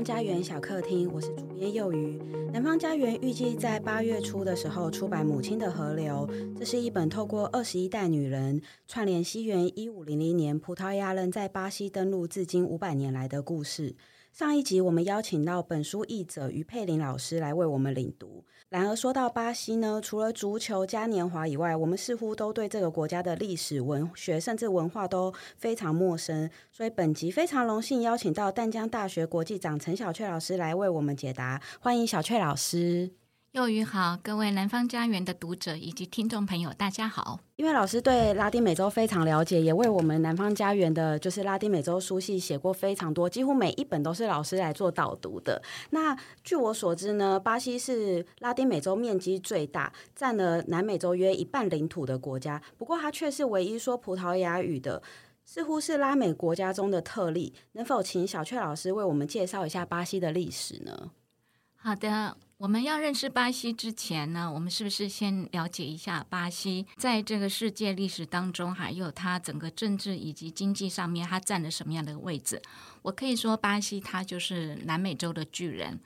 [0.00, 2.18] 方家园小客厅，我是主编幼鱼。
[2.54, 6.26] 南方家园预计在八月初的时候出版《母亲的河流》，
[6.58, 13.94] 这是一本透过二十一代女人串联西元一五零零年葡萄牙人在巴西登陆至今五百年来的故事。
[14.32, 18.42] 上一集我们邀请到本书译者于佩林老师来为我们领读。
[18.70, 26.48] 然而说到巴西呢，除了足球嘉年华以外，我们似乎都对这个国家的历史、文学甚至文化都非常陌生。
[26.70, 31.60] 所以本集非常荣幸邀请到淡江大学国际长陈小雀老师来为我们解答。
[31.80, 33.19] 欢迎小雀老师。
[33.52, 37.40] 幼鱼好，各位南方家园的读者以及听众朋友，大家好。
[37.56, 45.60] 因为老师对拉丁美洲非常了解，也为我们南方家园的，就是拉丁美洲书系写过非常多，几乎每一本都是老师来做导读的。
[45.90, 52.62] 那据我所知呢，巴西是拉丁美洲面积最大，占了南美洲约一半领土的国家。
[52.78, 55.02] 不过，它却是唯一说葡萄牙语的，
[55.44, 57.52] 似乎是拉美国家中的特例。
[57.72, 61.10] 能否请小雀老师为我们介绍一下巴西的历史呢？
[61.74, 62.36] 好的。
[62.60, 72.60] 我们要认识巴西之前呢，我们是不是先了解一下巴西在这个世界历史当中，还有它整个政治以及经济上面，它占了什么样的位置？
[73.00, 75.98] 我可以说，巴西它就是南美洲的巨人，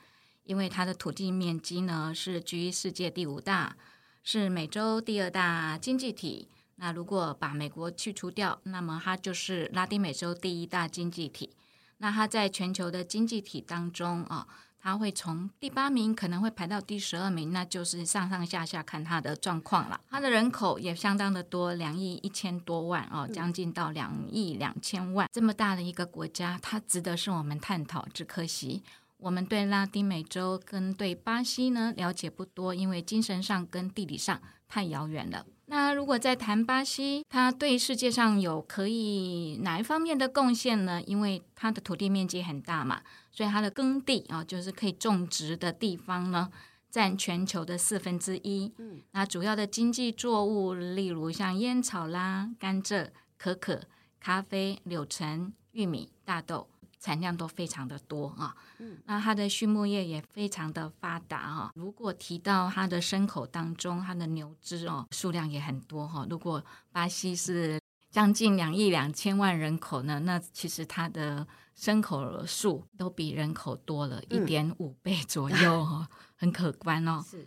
[0.45, 3.77] 因为它的土地面积呢是居世界第五大，
[4.23, 6.49] 是美洲第二大经济体。
[6.77, 11.51] 那如果把美国去除掉，那么它就是拉丁美洲第一大经济体。
[11.99, 14.47] 那它在全球的经济体当中啊。
[14.85, 19.99] 他会从第八名可能会排到第十二名，那就是上上下下看他的状况了。
[20.11, 28.07] 他的人口也相当的多，两亿一千多万哦，将近到两亿两千万，这么大的一个国家，它值得是我们探讨。
[28.13, 28.83] 只可惜
[29.17, 35.47] 我们对拉丁美洲跟对巴西呢了解不多，因为精神上跟地理上太遥远了。
[35.67, 41.03] 那如果在谈巴西，它对世界上有可以哪一方面的贡献呢？
[41.07, 43.01] 因为它的土地面积很大嘛，
[43.31, 46.51] 所以它的耕地啊，就是可以种植的地方呢，
[46.91, 48.73] 占全球的四分之一。
[48.79, 53.09] 嗯，那主要的经济作物，例如像烟草啦、甘蔗、
[53.39, 53.81] 可可、
[54.21, 56.69] 咖啡、柳橙、玉米、大豆。
[57.05, 61.71] 产量都非常的多啊，嗯，那它的畜牧业也非常的发达哈。
[61.75, 66.27] 如果提到它的牲口当中，它的牛只哦数量也很多哈。
[66.31, 67.79] 如果巴西是
[68.11, 71.47] 将近两亿两千万人口呢，那其实它的
[71.79, 77.23] 牲口数都比人口多了一点五倍左右哈， 很可观哦。
[77.23, 77.47] 是。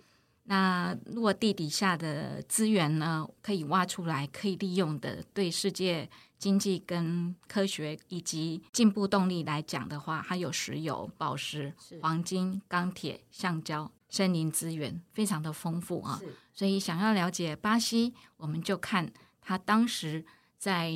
[0.50, 16.22] 那如果地底下的资源呢，可以挖出来，可以利用的，对世界经济跟科学以及进步动力来讲的话，它有石油、宝石、黄金、钢铁、橡胶、森林资源，非常的丰富啊。
[16.54, 19.12] 所以想要了解巴西，我们就看
[19.42, 20.26] 他当时
[20.58, 20.92] 在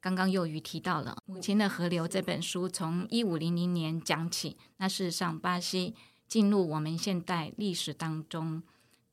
[0.00, 4.56] 刚刚幼鱼提到了《母亲的河流》这本书，从一五零零年讲起。
[4.76, 5.94] 那事实上，巴西
[6.28, 8.62] 进入我们现代历史当中。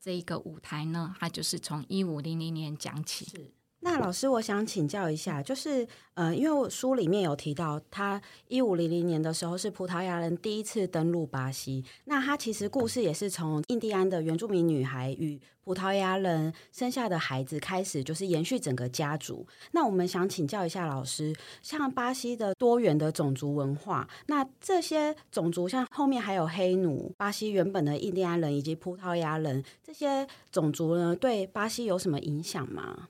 [0.00, 3.24] 这一个舞台呢，它就是从一五零零年讲起。
[3.24, 3.54] 是。
[3.84, 11.84] 那老师，我想请教一下，就是呃，因为我书里面有提到，他一五零零年的时候是葡萄牙人第一次登陆巴西。
[12.04, 19.44] 那他其实故事也是从印第安的原住民女孩与葡萄牙人生下的孩子开始，就是延续整个家族。
[19.72, 33.08] 那我们想请教一下老师，像巴西的多元的种族文化，那这些种族像后面还有黑奴、巴西原本的印第安人以及葡萄牙人这些种族呢，对巴西有什么影响吗？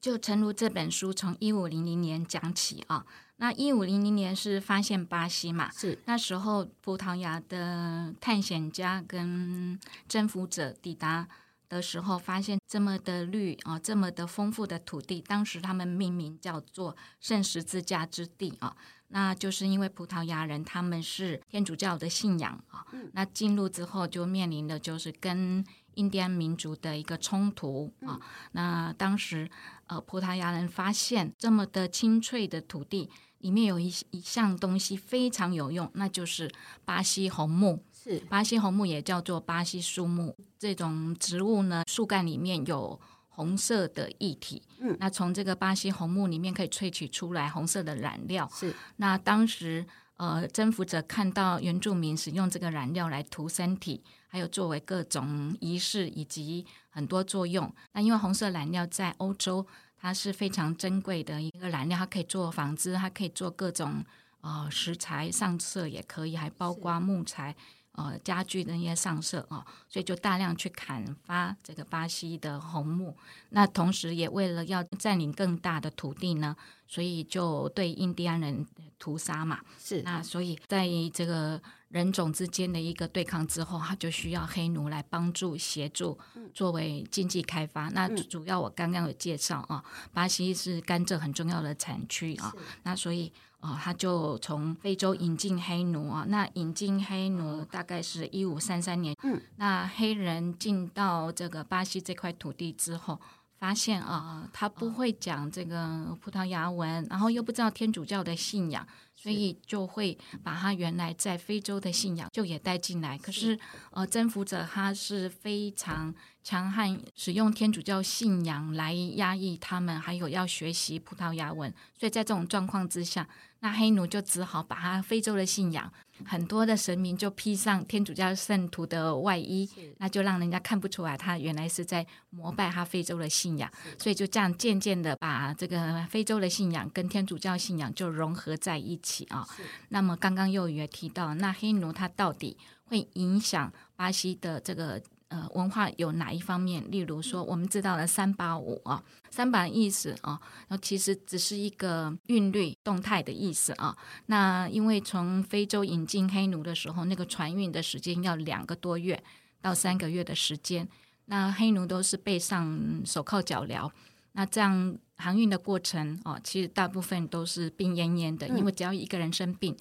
[0.00, 3.04] 就诚如这本书从一五零零年讲起啊，
[3.36, 5.70] 那一五零零年是发现巴西嘛？
[5.72, 9.78] 是那时候葡萄牙的探险家跟
[10.08, 11.28] 征服者抵达
[11.68, 18.76] 的时候，发现这么的绿啊，这么的丰富的土地，当时他们命名叫做圣十字架之地啊。
[19.10, 25.64] 那就是因为葡萄牙人他们是天主教的信仰啊，那进入之后就面临的就是跟
[25.98, 28.18] 印第安民族的一个冲突啊。
[28.52, 29.50] 那当时
[29.86, 36.50] 呃，葡萄牙人发现这么的清脆的土地里面有一一项东西非常有用，那就是
[36.84, 37.84] 巴西红木。
[37.92, 43.00] 是巴西红木也叫做巴西树木，这种植物呢，树干里面有。
[43.38, 48.50] 红色的液体，嗯，那从这个巴西红木里面可以萃取出来红色的染料。
[48.52, 49.86] 是，那当时
[50.18, 57.72] 呃，征服者看到原住民使用这个染料来涂身体，还有作为各种仪式以及很多作用。
[57.92, 59.66] 那因为红色染料在欧洲
[59.96, 64.04] 它是非常珍贵的一个染料，它可以做纺织，它可以做各种
[64.40, 67.54] 呃石材上色也可以，还包括木材。
[67.98, 73.16] 呃家具的那些上色啊，所以就大量去砍伐这个巴西的红木。
[73.50, 76.56] 那同时也为了要占领更大的土地呢，
[76.86, 78.66] 所以就对印第安人
[78.98, 79.60] 屠杀嘛。
[79.78, 81.60] 是，那所以在这个。
[81.88, 86.18] 人种之间的一个对抗之后，他就需要黑奴来帮助协助，
[86.52, 87.88] 作为经济开发。
[87.88, 92.52] 嗯、那主要我刚刚有介绍啊，巴西是甘蔗很重要的产区啊，
[92.82, 96.24] 那所以啊，他就从非洲引进黑奴啊。
[96.28, 103.20] 那引进黑奴大概是一五三三年，嗯，那黑人进到这个巴西这块土地之后，
[103.58, 108.86] 发现啊，他不会讲这个葡萄牙文，然后又不知道天主教的信仰。
[109.20, 113.18] 所以就会把他原来在非洲的信仰就也带进来。
[113.18, 113.58] 可是，
[113.90, 116.14] 呃，征服者他是非常
[116.44, 121.68] 强悍，使用天主教信仰来压抑他们，还有要学习葡萄牙文。
[121.98, 123.28] 所以在这种状况之下，
[123.58, 125.92] 那黑奴就只好把他非洲的信仰，
[126.24, 129.68] 很多的神明就披上天主教圣徒的外衣，
[129.98, 133.70] 那就让人家看不出来他原来是在膜拜他非洲的信仰。
[133.98, 139.46] 所以就这样渐渐的把这个非洲的信仰跟天主教信仰就融合在一起啊。
[139.88, 142.56] 那么刚刚又也提到，那黑奴他到底
[142.86, 145.02] 会影响巴西的这个？
[145.28, 146.82] 呃，文化有哪一方面？
[146.90, 153.94] 例如说，我们知道了三八五啊，三八的意思啊，然后其实只是一个韵律动态的意思啊。
[154.26, 159.22] 那因为从非洲引进黑奴的时候，那个船运的时间要两个多月
[159.60, 160.88] 到三个月的时间，
[161.26, 163.90] 那黑奴都是背上手铐脚镣，
[164.32, 169.76] 那这样航运的过程啊，其实大部分都是病恹恹的，因为只要一个人生病。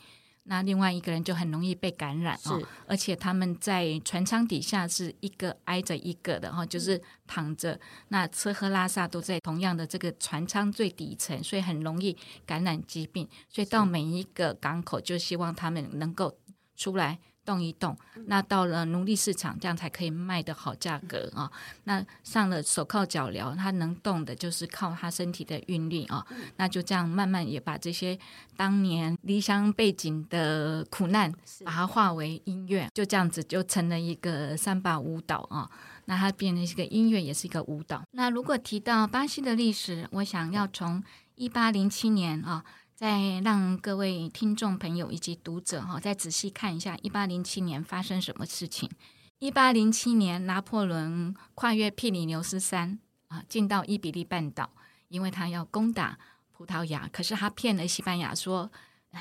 [0.47, 16.37] 那另外一个人就很容易被感染哦，而且他们在船舱底下是一个挨着一个的哈，就是躺着，那吃喝拉撒都在同样的这个船舱最底层，所以很容易感染疾病，所以到每一个港口就希望他们能够
[16.75, 17.19] 出来。
[17.47, 21.49] 动一动，那到了奴隶市场，这样才可以卖得好价格啊。
[21.85, 26.27] 那上了手铐脚镣，他能动的就是靠他身体的韵律啊。
[26.57, 28.19] 那就这样慢慢也把这些
[28.57, 31.31] 当年离乡背景的苦难，
[31.63, 35.71] 把它化为音乐，就这样子就成了一个三把舞蹈啊。
[36.03, 38.03] 那它变成一个音乐，也是一个舞蹈。
[38.11, 41.01] 那如果提到巴西的历史，我想要从
[41.35, 42.65] 一八零七年啊。
[42.97, 48.89] 再让各位听众朋友以及读者哈，再仔细看一下一八零七年发生什么事情。
[49.37, 52.97] 一八零七年，拿破仑跨越庇里牛斯山
[53.27, 54.71] 啊，进到伊比利半岛，
[55.09, 56.17] 因为他要攻打
[56.51, 57.07] 葡萄牙。
[57.13, 58.71] 可是他骗了西班牙说，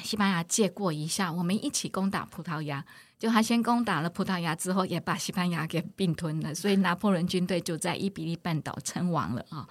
[0.02, 2.82] 西班牙借过一下，我们一起攻打葡萄牙。
[3.18, 9.66] 就他先攻打了葡萄牙之后，也把西班牙给并吞了，所以拿破仑军队就在伊比利半岛称王了啊。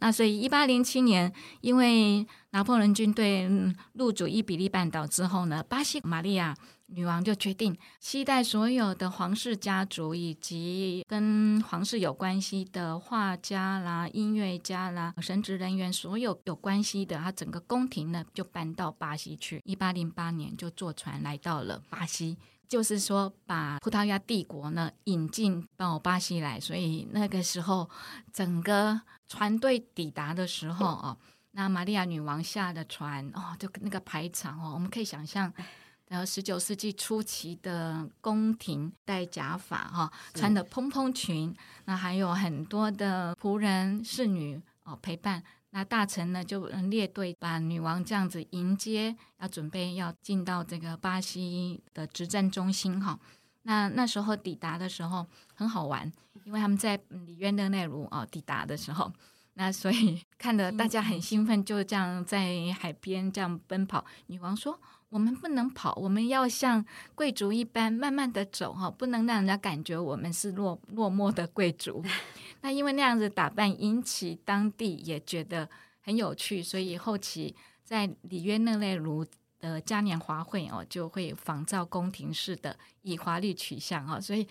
[0.00, 1.32] 那所以一八零七年，
[1.62, 3.48] 因为拿破仑军队
[3.94, 6.54] 入主伊比利半岛之后呢，巴西玛利亚
[6.88, 19.62] 女王就决定期待所有的皇室家族以及跟皇室有关系的画家啦、音乐家啦、神职人员，所有有关系的，他整个宫廷呢就搬到巴西去。
[19.64, 22.36] 一八零八年就坐船来到了巴西。
[22.70, 27.90] 就是说，把葡萄牙帝国呢引进到巴西来，所以那个时候
[28.32, 31.18] 整个船队抵达的时候哦，
[31.50, 35.52] 那玛利亚女王下的船哦，就那个排场哦，我们可以想象，
[36.06, 41.52] 然后十九世纪初期的宫廷戴假发哈，穿的蓬蓬裙，
[41.86, 45.42] 那还有很多的仆人侍女哦陪伴。
[45.70, 53.18] 那大臣呢就列队把女王这样子迎接，要准备要进到这个巴西的执政中心哈。
[53.62, 56.10] 那那时候抵达的时候很好玩，
[56.44, 59.12] 因为他们在里约热内卢啊抵达的时候，
[59.54, 64.04] 那所以 看得大家很兴奋，就这样在海边这样奔跑。
[64.26, 64.78] 女王说。
[65.10, 66.86] 我们不能跑，我们要像
[67.16, 72.00] 贵族一般慢慢的走哈，不能让人家感觉我们是落落寞的贵族。
[72.62, 75.68] 那因为那样子打扮引起当地也觉得
[76.02, 79.24] 很有趣，所以后期在里约热内卢
[79.58, 84.20] 的嘉年华会哦，就会仿照宫廷式的以华丽取向哈。
[84.20, 84.46] 所以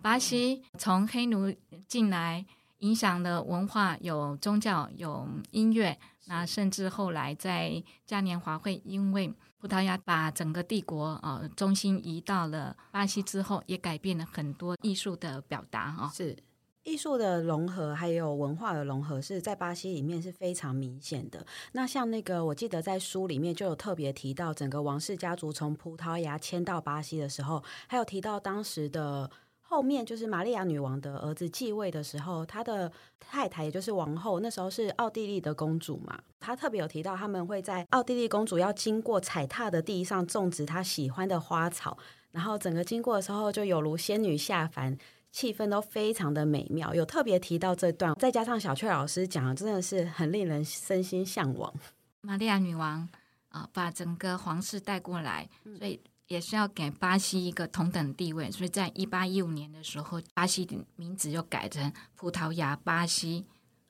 [0.00, 1.54] 巴西从黑奴
[1.86, 2.44] 进来，
[2.78, 16.10] 影响了文化，有宗教，有音乐，那甚至后来在嘉年华会，因为葡萄牙把整个帝国呃中心移到了巴西之后，也改变了很多艺术的表达啊。
[16.14, 16.36] 是
[16.84, 21.44] 艺术的融合，还有文化的融合，是在巴西里面是非常明显的。
[21.72, 29.30] 那像那个，我记得在书里面就有特别提到，整个王室家族从葡萄牙迁到巴西的时候，还有提到当时的。
[29.66, 36.20] 后面就是玛利亚女王的儿子继位的时候，他的太太也就是王后，那时候是奥地利的公主嘛。
[36.38, 41.96] 她特别有提到，他们会在奥地利公主要经过踩踏的地上种植她喜欢的花草。
[42.30, 44.96] 然后整个经过的时候就有如仙女下凡，
[45.34, 46.94] 气氛都非常的美妙。
[46.94, 51.74] 有特别提到这段，再加上小雀老师讲的，真的是很令人身心向往。
[52.20, 53.00] 玛利亚女王
[53.48, 58.48] 啊、呃，把整个皇室带过来，所以也是要给巴西一个同等地位。
[58.48, 63.44] 所以在一八一五年的时候，巴西的名字就改成葡萄牙巴西。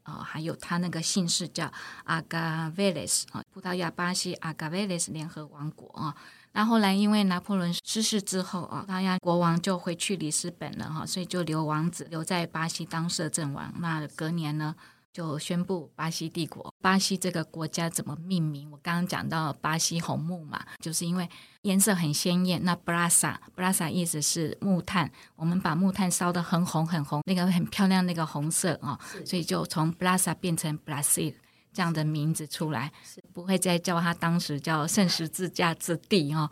[0.07, 1.71] 哦，还有他那个姓氏叫
[2.05, 6.15] 阿嘎维雷斯啊，葡萄牙巴西阿嘎维雷斯联合王国啊。
[6.57, 13.75] 那后来因为拿破仑逝世之后啊，当然国王就回去里斯本了哈，所以就留王子留在巴西当摄政王。
[13.81, 14.75] 那隔年呢，
[15.13, 16.73] 就宣布巴西帝国。
[16.81, 18.71] 巴西这个国家怎么命名？
[18.71, 21.29] 我刚刚讲到巴西红木嘛，就是因为
[21.63, 22.63] 颜色很鲜艳。
[22.63, 28.97] 那 brasa，brasa 意思是木炭，我们把木炭烧得很红很红，那个很漂亮那个红色啊，
[29.27, 31.35] 所以就从 brasa 变成 Brazil
[31.75, 32.91] 这样的名字出来，
[33.35, 36.49] 不会再叫它当时叫圣十字架之地哦。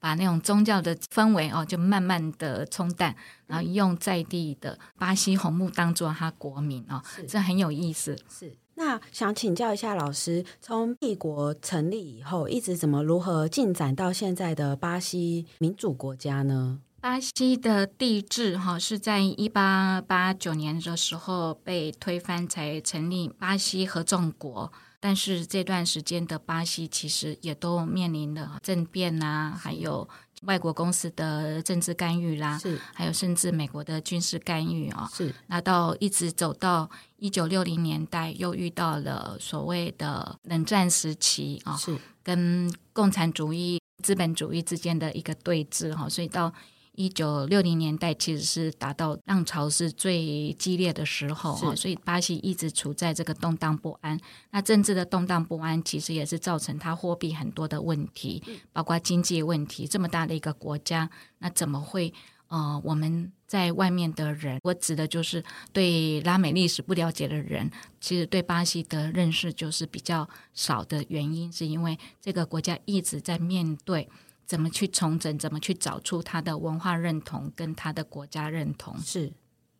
[0.00, 3.16] 把那种宗教的氛围哦，就慢慢的冲淡，
[3.46, 8.14] 然后用在地的巴西红木当做他国名哦，这很有意思。
[8.28, 16.80] 是，那想请教一下老师，从帝国成立以后，一直怎么如何进展到现在的巴西民主国家呢？
[17.04, 24.72] 巴西的地质哈是在一八八九年的时候被推翻，才成立巴西合众国。
[25.00, 30.08] 但是这段时间的巴西其实也都面临了政变啊，还有
[30.44, 35.34] 外国公司的政治干预啦，是，还有甚至美国的军事干预啊，是。
[35.48, 46.50] 那到一直走到一九六零年代，又遇到了所谓的冷战时期啊，是，跟共产主义、资本主义之间的一个对峙哈，所以到。
[46.96, 54.18] 一九六零年代其实是达到浪潮是最激烈的时候啊，所以巴西一直处在这个动荡不安。
[54.50, 59.86] 那政治的动荡不安，其实也是造成它货币很多的问题，包括经济问题。
[59.86, 62.12] 这么大的一个国家，那怎么会
[62.48, 67.70] 呃，我们在外面的人，我指的就是对拉美历史不了解的人，
[68.00, 74.08] 其实对巴西的认识就是比较少的原因，是因为这个国家一直在面对。
[74.46, 75.38] 怎么去重整？
[75.38, 78.98] 怎么去找出他的文化认同跟他的国家认同？
[79.00, 79.32] 是。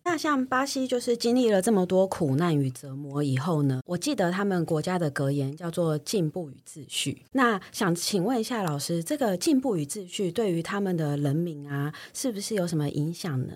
[0.06, 3.80] 那像巴西，就是经历了这么多苦难与折磨以后呢？
[3.87, 7.25] 我记得他们国家的格言叫做“进步与秩序”。
[7.33, 13.54] 那想请问一下老师，这个“进步与秩序”对于他们的人民啊，是不是有什么影响呢？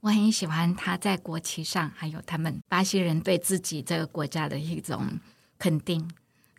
[0.00, 5.20] 我很喜欢他在国旗上，还有他们巴西人对自己这个国家的一种
[5.58, 6.10] 肯定。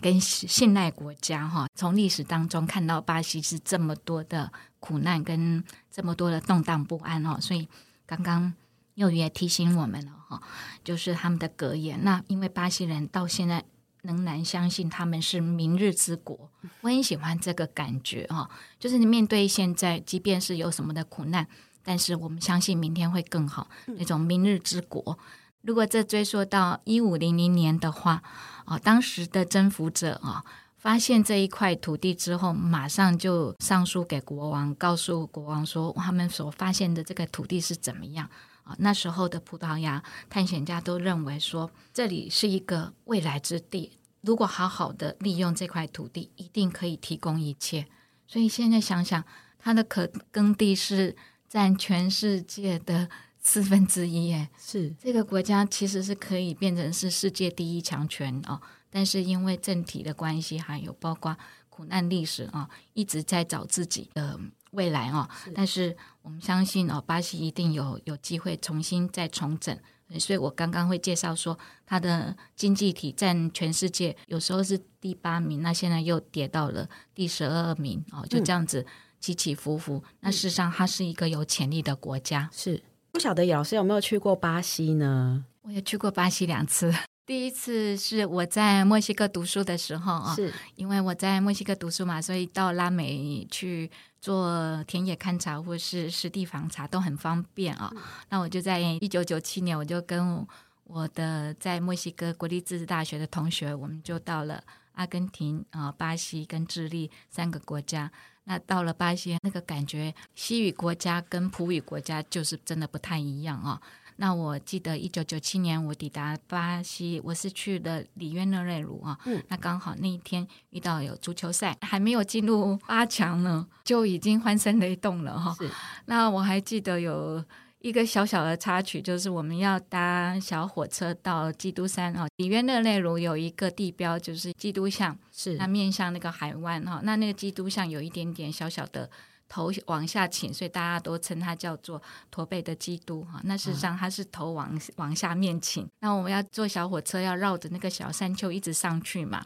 [0.02, 7.68] 跟信赖国家哈，从历史当中看到巴西是这么多的苦难跟这么多的动荡不安哦，所以
[8.06, 8.54] 刚刚
[8.96, 10.42] 又也提醒我们了哈，
[10.84, 12.04] 就是他们的格言。
[12.04, 13.64] 那因为巴西人到现在
[14.02, 16.50] 仍然相信他们是明日之国，
[16.82, 21.46] 我很喜欢这个感觉哈，就是你面对现在，即便是有什么的苦难，
[21.84, 25.20] 但是我们相信明天会更好，那种明日之国。
[25.62, 28.24] 如果这追溯到一五零零年的话，
[28.66, 30.44] 啊，当时的征服者啊，
[30.78, 38.30] 发现这一块土地之后，马上就上书给国王，告诉国王说他们所发现的这个土地是怎么样
[38.64, 38.74] 啊。
[38.80, 47.86] 那时候的葡萄牙探险家都认为说，这里是一个未来之地，如果好好的利用这块土地，一定可以提供一切。
[48.28, 49.22] 所以现在想想，
[49.60, 51.18] 它的可耕地是
[51.50, 53.10] 占全世界的。
[53.42, 61.36] 四分之一，哎，是这个国家其实是可以变成是世界第一强权哦，但是因为政体的关系，还有包括
[61.70, 64.40] 苦难历史啊，一直在找自己的
[64.72, 65.28] 未来哦。
[65.56, 69.76] 但是我们相信哦，巴西一定有有机会重新再重整。
[70.20, 78.86] 所以我刚刚会介绍说，它的经济体占全世界有时候是第八名，那现在又跌到了第十二名哦，就这样子
[79.20, 80.04] 起起伏伏。
[80.22, 82.84] 那事实上，它是一个有潜力的国家，是。
[83.12, 85.44] 不晓得老师有没有去过巴西呢？
[85.62, 86.94] 我也去过巴西两次。
[87.26, 93.90] 第一次是我在墨西哥读书的时候啊，是因为我在墨西哥读书嘛，所以到拉美去
[94.20, 97.92] 做田野勘察或是实地访查都很方便啊。
[97.94, 100.44] 嗯、那我就在一九九七年，我就跟
[100.86, 104.64] 我的在墨西哥国立自治大学的同学，我们就到了
[104.94, 108.12] 阿根廷啊、巴西跟智利三个国家。
[108.50, 113.82] 那到了巴西，那个感觉，西语国家跟葡语国家就是真的不太一样啊、哦。
[114.16, 119.16] 那我记得一九九七年我抵达巴西，我是去了里约热内卢啊。
[119.26, 119.40] 嗯。
[119.50, 125.56] 那刚好那一天遇到有足球赛，还没有进入八强呢，就已经欢声雷动了哈、哦。
[125.60, 125.70] 是。
[126.08, 127.46] 那我还记得有。
[127.80, 132.28] 一个小小的插曲，就是我们要搭小火车到基督山哦。
[132.36, 137.00] 里约热内卢有一个地标，就是基督像，是它面向那个海湾哈。
[137.04, 139.10] 那那个基督像有一点点小小的
[139.48, 143.40] 头往下倾，所以大家都称它叫做驼背的基督哈。
[143.46, 145.88] 那事实上它是头往往下面倾。
[146.02, 149.46] 那我们要坐小火车，要绕着那个小山丘一直上去嘛。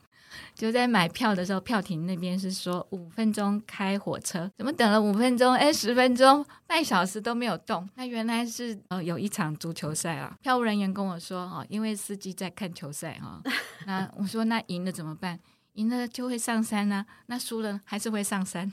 [0.55, 5.53] 就在买票的时候，票亭那边是说五分钟开火车，怎么等了五分钟？
[5.53, 7.87] 哎，十分钟、半小时都没有动。
[7.95, 10.35] 那原来是呃有一场足球赛啊。
[10.41, 13.41] 票务人员跟我说哦，因为司机在看球赛哈。
[13.85, 15.39] 那我说那赢了怎么办？
[15.73, 18.71] 赢了就会上山啊，那输了还是会上山。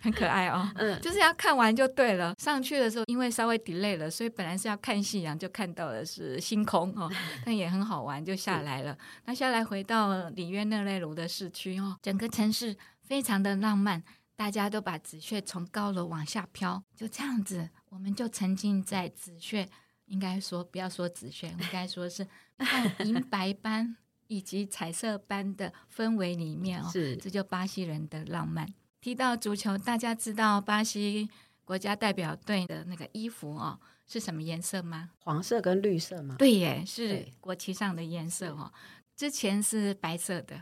[0.00, 2.34] 很可爱哦，嗯， 就是要看完就对了。
[2.38, 7.10] 上去的时候，因为稍微 delay 了，所以本来是要看夕阳，就看到的是星空哦，
[7.44, 8.96] 但也很好玩，就下来了。
[9.26, 14.02] 那下来回到里约热内卢的市区哦，整个城市非常的浪漫，
[14.36, 19.68] 大家都把纸屑从高楼往下飘，就这样子，我们就沉浸在纸屑，
[20.06, 22.26] 应该说不要说纸屑，应该说是
[23.04, 23.96] 银白般
[24.28, 28.66] 以及彩色般的氛围里面哦，是，这就巴西人的浪漫。
[29.00, 31.28] 提到足球，大家知道巴西
[31.64, 35.10] 国家代表队的那个衣服哦是什么颜色吗？
[35.20, 36.34] 黄色跟绿色吗？
[36.38, 38.72] 对耶，是国旗上的颜色哦。
[39.16, 40.60] 之前是白色的，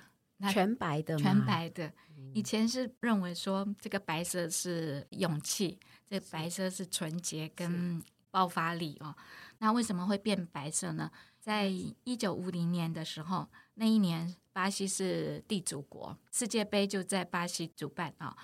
[0.50, 1.16] 全白的？
[1.16, 1.92] 全白的。
[2.34, 9.14] 以前是认为说这个白色是勇气，这个白色是纯洁跟爆发力哦。
[9.58, 11.10] 那为什么会变白色呢？
[11.48, 11.66] 在
[12.04, 14.36] 一九五零年的时候，那一年。
[14.52, 18.36] 巴西是地主国，世界杯就在巴西主办啊。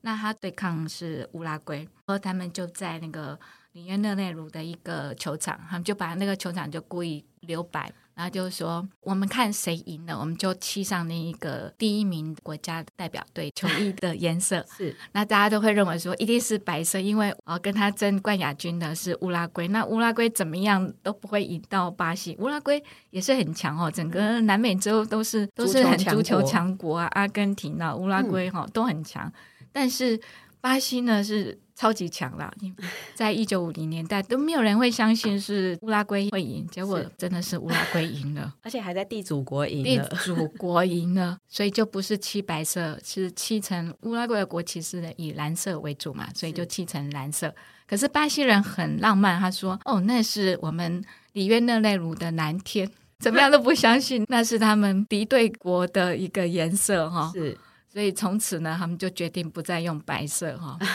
[0.00, 3.38] 那他对抗是乌拉圭，然后他们就在那个
[3.70, 7.92] 里约热内卢的一个球场，他们就把那个球场就故意留白。
[8.20, 14.62] 然后就是说，我们看谁赢了，我们就漆上那一个第一名国家代表队球衣的 颜色。
[14.76, 19.66] 是，那大家都会认为说一定是白色，因为啊跟他争冠亚军的是乌拉圭。
[19.68, 22.36] 那乌拉圭怎么样都不会赢到巴西。
[22.38, 29.32] 乌拉圭也是很强哦，整个南美洲都是都是很足球强国啊，阿根廷啊、乌拉圭哈、哦、都很强，
[29.72, 30.20] 但是
[30.60, 31.58] 巴西呢是。
[31.80, 32.52] 超级强了，
[33.16, 39.82] 在一九五零年代都没有人会相信是乌拉圭会赢，结果真的是乌拉圭赢了， 而且还在地主国赢。
[39.82, 47.54] 地主国赢了，所以就不是漆白色，是漆成乌拉圭的国旗是以蓝色为主嘛，所以就漆成蓝色。
[47.88, 52.86] 可是巴西人很浪漫，他说：“哦，那是我们里约热内卢的蓝天。”
[53.20, 57.30] 怎么样都不相信那是他们敌对国的一个颜色哈。
[57.34, 57.56] 是，
[57.92, 60.78] 所以从此呢，他们就决定不再用白色哈。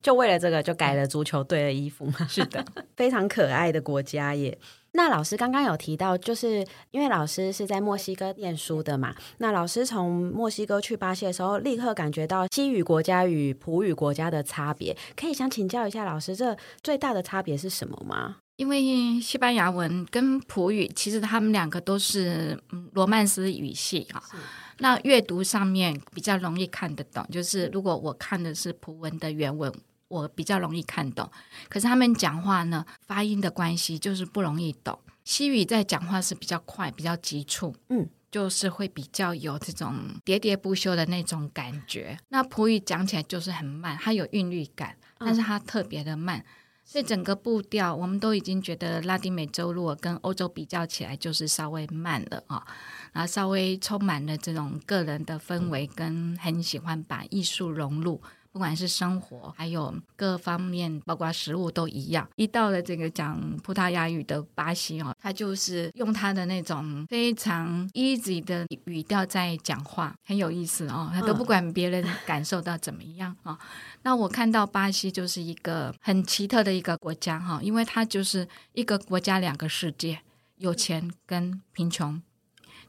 [0.00, 2.24] 就为了这个，就改了足球队的衣服嘛。
[2.30, 2.64] 是的，
[2.96, 4.56] 非常可爱的国家耶。
[4.92, 9.12] 那老师刚刚有提到，就是因为老师是在墨西哥念书的嘛。
[9.38, 14.96] 那老师从墨西哥去巴西的时候，立刻感觉到西语国家与葡语国家的差别。
[15.16, 18.36] 可以想请教一下老师，这最大的差别是什么吗？
[18.56, 22.58] 因为西班牙文跟葡语，其实他们两个都是
[22.92, 24.22] 罗曼斯语系啊。
[24.78, 29.72] 那阅读上面比较容易看得懂，就是如果我看的是葡文的原文，
[30.08, 31.30] 我比较容易看懂。
[31.68, 34.98] 可是他们讲话呢，发音的关系就是不容易懂。
[35.24, 42.16] 西语在讲话是比较快，比较急促，嗯，就是会比较有这种喋喋不休的那种感觉。
[42.28, 46.44] 那葡语讲起来就是很慢，它有韵律感，但是它特别的慢。
[46.84, 52.64] 所以整个步调，我们都已经觉得拉丁美洲如果跟欧洲比较起来，就是稍微慢了啊，
[53.16, 58.20] 然后稍微充满了这种个人的氛围，跟很喜欢把艺术融入。
[58.52, 62.28] 不管是生活，还有各方面，包括食物都一样。
[62.36, 71.10] 一到了这个讲葡萄牙语的巴西哦，他就是用他的那种非常 easy 的语调在讲话，很有意思哦。
[71.12, 73.58] 他都不管别人感受到怎么样啊。
[74.02, 80.20] 那我看到巴西就是一个很奇特的一个国家哈，因为它就是一个国家两个世界，
[80.56, 82.22] 有钱跟贫穷，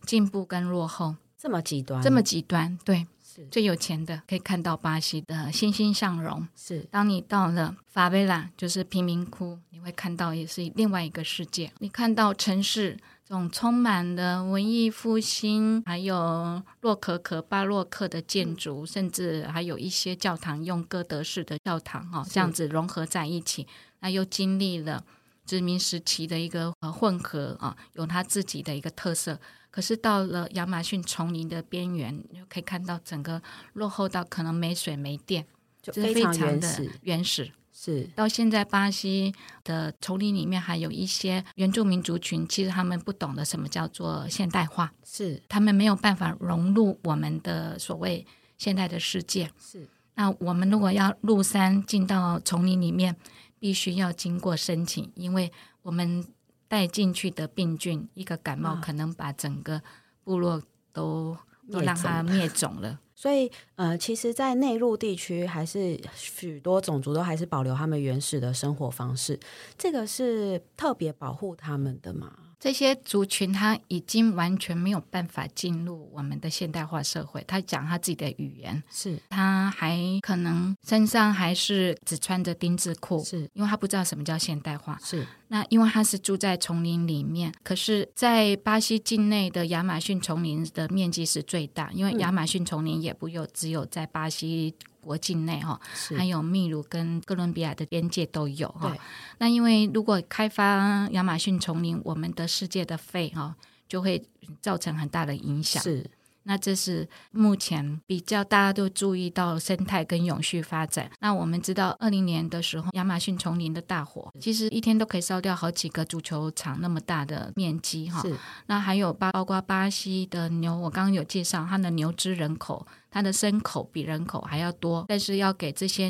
[0.06, 3.08] 进步跟落后，这么极端，这么极端，对。
[3.20, 6.48] 是最有钱的可以看到巴西的欣欣向荣。
[6.56, 11.72] 是，当你到了法维拉，就是贫民窟，你会看到也是另外一个世界。
[11.78, 23.68] 你看到城市这种充满了文艺复兴，还有洛可可、巴洛克的建筑，甚至还有一些教堂用哥德式的教堂哈，这样子融合在一起。
[24.00, 25.04] 那又经历了
[25.46, 29.40] 殖民时期的一个混合啊，有它自己的一个特色。
[29.78, 33.40] 可是到了亚马逊丛林的边缘，就可以看到整个
[33.74, 35.46] 落后到可能没水没电，
[35.84, 37.52] 就非常的原始。
[37.72, 39.32] 是到现在巴西
[39.64, 48.26] 的丛林里面还有一些原住民族群，其实他们不懂得什么叫做现代化，是他们没有办法融入我们的所谓
[48.58, 49.52] 现代的世界。
[49.62, 53.16] 是那我们如果要入山进到丛林里面，
[53.60, 55.52] 必须要经过申请，因为
[55.84, 56.26] 我们。
[56.68, 59.82] 带进去的病菌，一个感冒可能把整个
[60.24, 61.38] 部落都
[61.72, 63.00] 都让它灭种了。
[63.16, 69.40] 所以呃，其实，在内陆地区，还是许多种族都还是保留他们原始的生活方式。
[69.76, 72.32] 这个是特别保护他们的吗？
[72.60, 77.44] 这些族群他已经完全没有办法进入我们的现代化社会。
[77.48, 85.00] 他讲他自己的语言，是他还可能身上还是只穿着丁字裤，是因为他不知道什么叫现代化。
[85.04, 94.76] 是那因为他是住在丛林里面，可是，在巴西境内的亚马逊丛林的面积是最大，因为亚马逊丛林也不有只有在巴西。
[95.08, 95.80] 国境内哈，
[96.18, 98.94] 还有秘鲁跟哥伦比亚的边界都有哈。
[99.38, 103.56] 那因为如果开发亚马逊丛林，我们的世界的肺哈
[103.88, 104.22] 就会
[104.62, 105.82] 造成很大的影响。
[105.82, 106.06] 是。
[106.48, 111.12] 那这是目前比较大家都注意到生态跟永续发展。
[111.20, 118.22] 那我们知道，二零年的时候，亚马逊丛林的大火，其实一天都可以烧掉好几个足球场那么大的面积哈。
[118.22, 118.34] 是。
[118.68, 126.10] 那还有包包括巴西的牛，我刚刚有介绍，它的牛只人口，它的牲口比人口还要多，但是要给这些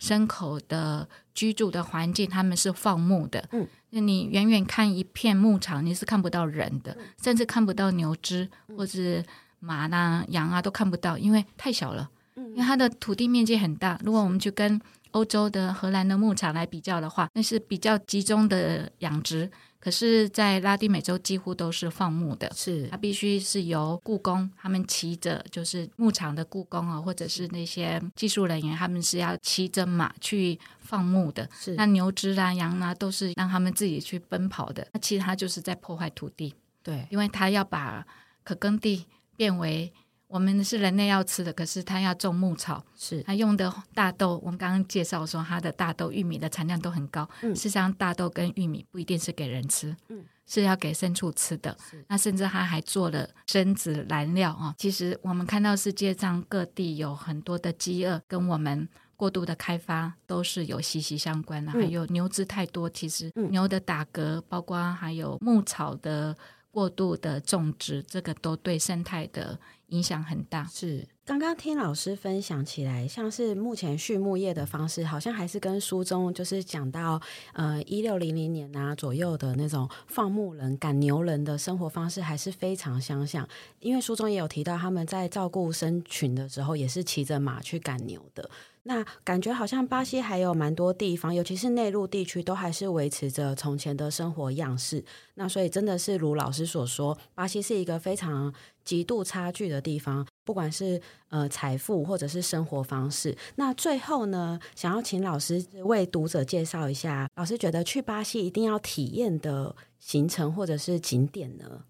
[0.00, 3.46] 牲口的居住的环境，他们是放牧的。
[3.52, 3.68] 嗯。
[3.90, 9.22] 那你远远看一片牧场，你是看不到人的，甚至看不到牛只或是。
[9.64, 12.10] 马啦、羊啊都看不到，因为太小了。
[12.36, 13.98] 因为它的土地面积很大。
[14.04, 14.80] 如果我们去跟
[15.12, 19.50] 欧洲的荷兰的牧场来比较的话，那是比较集中的养殖。
[19.78, 31.48] 可是，在拉丁美洲几乎都是放牧的，是它必须是由雇工他们骑着，就是牧场的雇工啊，或者是那些技术人员，他们是要骑着马去放牧的。
[31.60, 34.86] 是那牛只啊、羊啊都是让他们自己去奔跑的。
[34.92, 36.54] 那其实它就是在破坏土地。
[36.82, 38.04] 对，因为它要把
[38.42, 39.04] 可耕地。
[39.36, 39.92] 变为
[40.26, 44.40] 我们是人类要吃的，可是他要种牧草，是他用的大豆。
[44.42, 47.28] 我们刚刚介绍说，他的大豆、玉米的产量都很高。
[47.42, 51.76] 嗯，事实上，大豆跟玉米不一定是给人吃，嗯，是要给牲畜吃的。
[52.08, 54.74] 那甚至他还做了深子燃料啊。
[54.76, 61.70] 其实我们看到世界上各地有很多的饥饿，跟我们过度的开发都是有息息相关的。
[61.72, 66.36] 嗯，还有牛只太多，其实牛的打嗝，包括还有牧草的。
[66.74, 69.56] 过度的种植，这个都对生态的
[69.90, 70.64] 影响很大。
[70.64, 77.20] 是刚刚听老师分享起来，像是目前畜牧业的方式，好像还是跟书中就是讲到，
[77.52, 83.48] 呃，一六零零年啊左右的那种放牧人赶牛人的生活方式，还是非常相像。
[83.78, 88.50] 因为书中也有提到，他们在照顾牲群的时候，也是骑着马去赶牛的。
[88.86, 95.02] 那感觉好像巴西还有蛮多地方，尤其是内陆地区，都还是维持着从前的生活样式。
[95.34, 98.52] 那所以真的是如老师所说，巴西是一个非常
[98.84, 103.34] 极度差距的地方，不管是呃财富或者是生活方式。
[103.56, 111.84] 那最后呢，想要请老师为读者介绍一下，老师觉得去巴西一定要体验的行程或者是景点呢？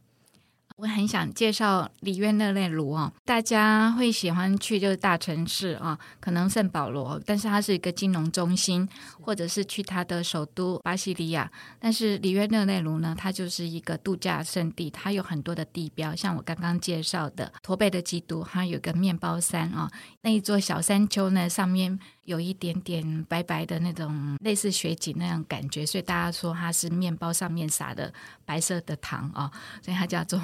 [0.77, 8.89] 我很想介绍里约热内卢哦，大家会喜欢去就是大城市啊，可能圣保罗，但是它是一个金融中心，
[9.21, 11.49] 或者是去它的首都巴西利亚。
[11.79, 19.89] 但是里约热内卢呢，它就是一个度假胜地，它有很多的地标，像我刚刚介绍的驼背的基督，它有个面包山啊，
[20.23, 22.01] 那一座小山丘呢，上面。
[22.25, 28.13] 有一点点白白的那种类似雪景那样感觉，所以大家说它是面包上面撒的
[28.45, 29.51] 白色的糖啊，
[29.83, 30.41] 所以它叫做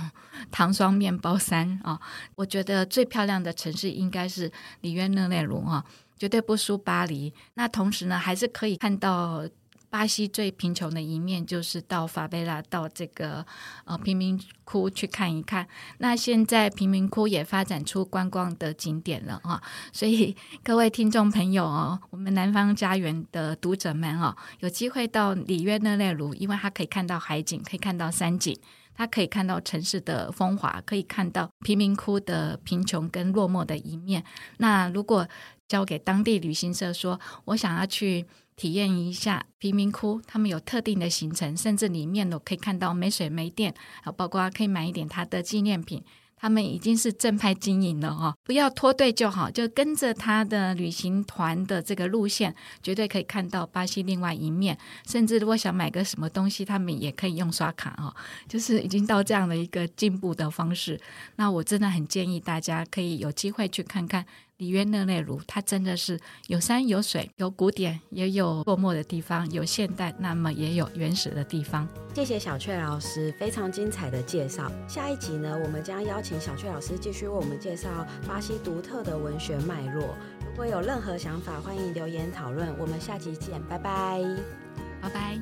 [0.50, 2.00] 糖霜面包山啊。
[2.34, 4.50] 我觉得最漂亮的城市应该是
[4.82, 5.84] 里约热内卢啊，
[6.18, 7.32] 绝对不输巴黎。
[7.54, 9.46] 那同时呢，还是可以看到。
[9.90, 13.44] 巴西最贫穷的一面就是到法贝拉，到这个
[13.84, 15.66] 呃贫民窟去看一看。
[15.98, 19.60] 那现在贫民窟也发展出观光的景点了啊，
[19.92, 28.56] 所以 各位听众朋友哦，我们南方家园的读者们哦，有机会到里约热内卢，因为它可以看到海景，可以看到山景，
[28.94, 34.24] 它可以看到城市的风华，可以看到贫民窟的贫穷跟落寞的一面。
[34.58, 35.28] 那如果
[35.66, 38.24] 交给当地旅行社说，我想要去。
[38.60, 46.04] 体验一下贫民窟，他们有特定的行程，甚至里面呢可以看到没水没电，啊，包括可以买一点他的纪念品。
[46.36, 54.76] 他们已经是正派经营了哈，不要脱队就好，就跟着他的旅行团的这个路线，绝对可以看到巴西另外一面。
[55.06, 58.14] 甚至如果想买个什么东西，他们也可以用刷卡哈，
[58.46, 61.00] 就是已经到这样的一个进步的方式。
[61.36, 64.26] 那我真的很建议大家可以有机会去看看。
[64.60, 71.88] 里约热内卢，它真的是有山有水，有古典，也有落寞的地方，有现代，那么也有原始的地方。
[72.14, 74.70] 谢谢小雀老师非常精彩的介绍。
[74.86, 80.14] 下一集呢，我们将邀请小雀老师继续为我们介绍巴西独特的文学脉络。
[80.44, 82.76] 如果有任何想法，欢迎留言讨论。
[82.78, 84.20] 我们下集见，拜拜，
[85.00, 85.40] 拜拜。